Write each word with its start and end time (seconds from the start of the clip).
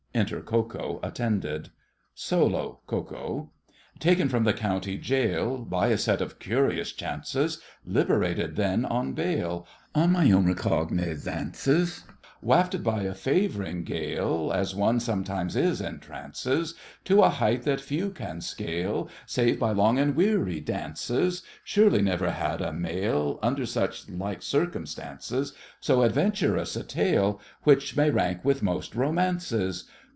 Enter 0.13 0.41
Ko 0.41 0.61
Ko 0.63 0.99
attended. 1.01 1.69
SOLO—KO 2.15 3.03
KO. 3.03 3.51
Taken 3.97 4.27
from 4.27 4.43
the 4.43 4.51
county 4.51 4.97
jail 4.97 5.59
By 5.59 5.87
a 5.87 5.97
set 5.97 6.19
of 6.19 6.37
curious 6.37 6.91
chances; 6.91 7.61
Liberated 7.85 8.57
then 8.57 8.83
on 8.83 9.13
bail, 9.13 9.65
On 9.95 10.11
my 10.11 10.29
own 10.29 10.47
recognizances; 10.47 12.03
Wafted 12.41 12.83
by 12.83 13.03
a 13.03 13.13
favouring 13.13 13.83
gale 13.85 14.51
As 14.53 14.75
one 14.75 14.99
sometimes 14.99 15.55
is 15.55 15.79
in 15.79 15.99
trances, 15.99 16.73
To 17.05 17.21
a 17.21 17.29
height 17.29 17.63
that 17.63 17.79
few 17.79 18.09
can 18.09 18.41
scale, 18.41 19.07
Save 19.25 19.59
by 19.59 19.71
long 19.71 19.97
and 19.97 20.13
weary 20.15 20.59
dances; 20.59 21.41
Surely, 21.63 22.01
never 22.01 22.31
had 22.31 22.59
a 22.61 22.73
male 22.73 23.39
Under 23.41 23.65
such 23.65 24.09
like 24.09 24.41
circumstances 24.41 25.53
So 25.79 26.01
adventurous 26.03 26.75
a 26.75 26.83
tale, 26.83 27.39
Which 27.63 27.95
may 27.95 28.09
rank 28.11 28.43
with 28.43 28.61
most 28.61 28.93
romances. 28.93 29.85